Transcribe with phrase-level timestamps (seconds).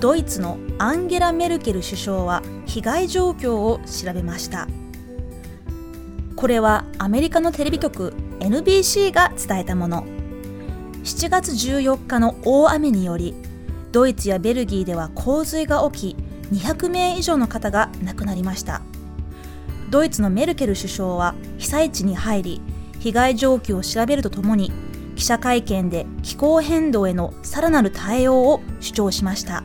[0.00, 4.68] ドイツのアンゲラ・メルケル首相は被害状況を調べました。
[6.36, 10.18] これはアメリカのテレビ局 NBC が伝えたもの。
[11.08, 13.34] 7月14日の大雨により
[13.92, 16.16] ドイツやベルギーでは洪水が起き
[16.52, 18.82] 200名以上の方が亡くなりました
[19.90, 22.60] ドイツのメルケル首相は被災地に入り
[22.98, 24.70] 被害状況を調べるとともに
[25.16, 29.64] 記者会見で気候変動へのさらなる対応を主張しました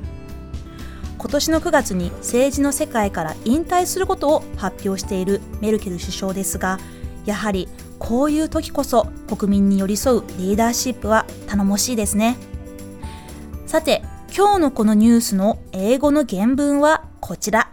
[1.23, 6.80] 今年の9月に政治の世界から引退することを発表しているメルケル首相ですが
[7.23, 12.36] やはりこういう時こそ国民に寄り添うリーダーシップは頼もしいですね。
[13.66, 14.03] さて
[14.36, 17.72] 今日のこのニュースの英語の原文はこちら。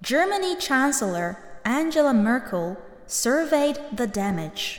[0.00, 2.76] Germany Chancellor Angela Merkel
[3.08, 4.78] surveyed the damage.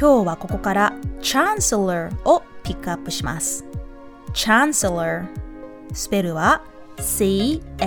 [0.00, 3.66] 今日はここから Chancellor をピックアップします
[4.32, 5.26] Chancellor.
[5.92, 6.62] スペルは
[6.98, 7.78] C-H-A-N-C-E-L-L-O-R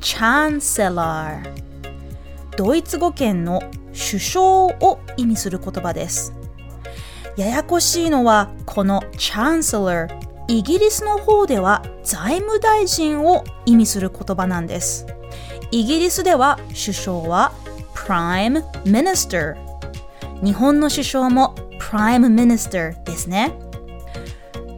[0.00, 1.42] Chancellor.
[2.56, 3.60] ドイツ語圏の
[3.92, 6.32] 首相を意味する言葉です。
[7.36, 10.08] ややこしいのはこの Chancellor
[10.48, 15.06] イギリスの方では財務大臣を意味する言葉なんです。
[15.70, 17.52] イギリスでは首相は
[18.06, 19.56] Prime Minister.
[20.42, 23.52] 日本の首相も Prime Minister ですね。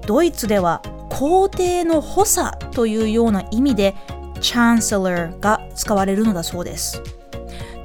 [0.06, 3.95] ドイツでは皇帝の補佐というような意味で
[4.41, 7.01] Chancellor が使われるのだそうです。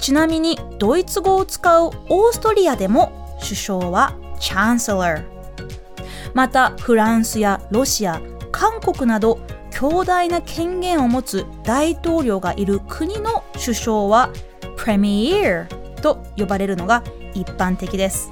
[0.00, 5.24] ちなみにドイツ語を使うオーストリアでも首相は Chancellor
[6.34, 8.20] またフランスやロシア
[8.50, 9.38] 韓国など
[9.70, 14.30] 強大な権限を持つ大統領がいる国の首相は
[14.78, 15.66] Premier
[16.00, 17.02] と呼ばれるのが
[17.34, 18.30] 一般的です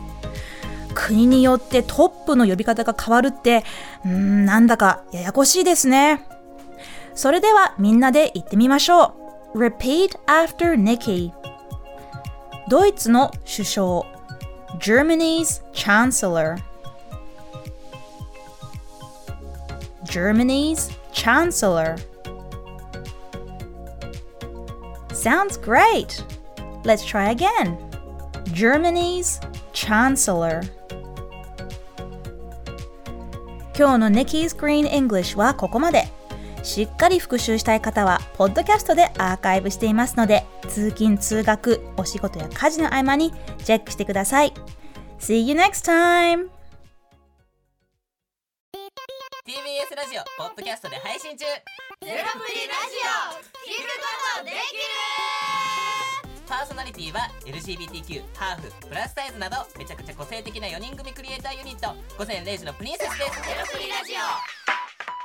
[0.95, 3.65] 国によってトップの呼び方が変わるって
[4.05, 6.25] うんなんだかややこしいですね
[7.15, 9.15] それではみんなで言ってみましょ
[9.55, 11.33] う Repeat after Nikki
[12.69, 14.03] ドイツの首相
[14.79, 16.57] Germany's Chancellor
[20.05, 21.97] Germany's Chancellor
[25.13, 26.23] Sounds great!
[26.87, 27.77] Let's try again.
[28.55, 29.41] Germany's
[29.73, 30.63] Chancellor
[33.77, 36.05] 今日の Nikki's Green English はここまで。
[36.63, 43.33] しっかり復習したい方は、ポッドキャストでアーカイブしていますので、通勤・通学、お仕事や家事の合間に
[43.65, 44.53] チェックしてください。
[45.19, 46.49] See you next time!
[49.45, 51.61] TBS ラジオポッドキャストで配信中ゼロ
[52.03, 53.87] プリラジオ聞く
[54.39, 55.06] ことできる
[56.57, 61.95] パーソナリティは LGBTQ ハーフプラスサイズなどめちゃくちゃ個性的な4人組クリエイターユニット。
[62.17, 63.43] 午前0時のプリンセスです。
[63.45, 64.17] ゼロプリラジオ。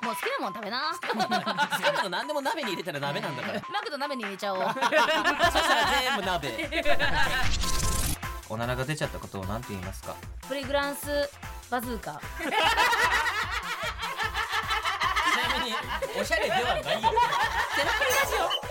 [0.06, 0.92] もう好きなもん食べな。
[0.92, 3.62] 好きなの何でも鍋に入れたら鍋なんだから。
[3.72, 4.60] マクド鍋に入れちゃおう。
[4.60, 6.52] そしたら全部鍋。
[8.50, 10.14] おならが出ちゃったことを何て言いますか？
[10.50, 11.30] プリグランス
[11.70, 12.20] バズーカ。
[12.42, 12.44] ち
[15.48, 15.78] なみに
[16.20, 16.84] おしゃれではないよ。
[16.84, 17.16] ゼロプリラ
[18.68, 18.71] ジ